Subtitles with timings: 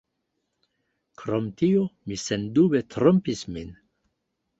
[1.21, 3.71] Krom tio, mi sendube trompis min.